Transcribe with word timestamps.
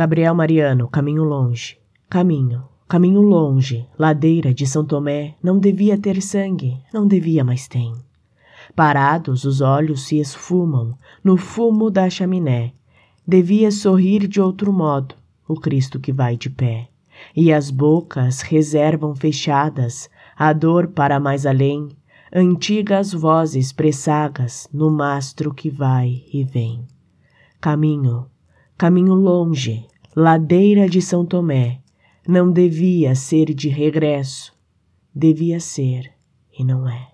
Gabriel 0.00 0.34
Mariano, 0.34 0.88
caminho 0.88 1.24
longe. 1.24 1.76
Caminho, 2.08 2.62
caminho 2.88 3.20
longe, 3.20 3.86
ladeira 3.98 4.54
de 4.54 4.66
São 4.66 4.82
Tomé, 4.82 5.34
não 5.42 5.58
devia 5.58 5.98
ter 5.98 6.22
sangue, 6.22 6.78
não 6.90 7.06
devia, 7.06 7.44
mas 7.44 7.68
tem. 7.68 7.92
Parados, 8.74 9.44
os 9.44 9.60
olhos 9.60 10.06
se 10.06 10.18
esfumam 10.18 10.96
no 11.22 11.36
fumo 11.36 11.90
da 11.90 12.08
chaminé. 12.08 12.72
Devia 13.28 13.70
sorrir 13.70 14.26
de 14.26 14.40
outro 14.40 14.72
modo, 14.72 15.14
o 15.46 15.54
Cristo 15.54 16.00
que 16.00 16.14
vai 16.14 16.34
de 16.34 16.48
pé. 16.48 16.88
E 17.36 17.52
as 17.52 17.70
bocas 17.70 18.40
reservam 18.40 19.14
fechadas 19.14 20.08
a 20.34 20.50
dor 20.54 20.88
para 20.88 21.20
mais 21.20 21.44
além, 21.44 21.90
antigas 22.34 23.12
vozes 23.12 23.70
pressagas 23.70 24.66
no 24.72 24.90
mastro 24.90 25.52
que 25.52 25.68
vai 25.68 26.24
e 26.32 26.42
vem. 26.42 26.86
Caminho, 27.60 28.30
caminho 28.80 29.12
longe, 29.12 29.86
ladeira 30.16 30.88
de 30.88 31.02
São 31.02 31.22
Tomé, 31.22 31.82
não 32.26 32.50
devia 32.50 33.14
ser 33.14 33.52
de 33.52 33.68
regresso, 33.68 34.54
devia 35.14 35.60
ser 35.60 36.10
e 36.58 36.64
não 36.64 36.88
é. 36.88 37.08